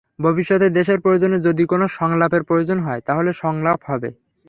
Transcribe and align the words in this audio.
ভবিষ্যতে 0.19 0.67
দেশের 0.69 0.99
প্রয়োজনে 0.99 1.37
যদি 1.39 1.63
কোনো 1.65 1.85
সংলাপের 1.89 2.43
প্রয়োজন 2.43 2.77
হয়, 2.79 3.01
তাহলে 3.01 3.31
সংলাপ 3.33 3.79
হবে। 3.87 4.09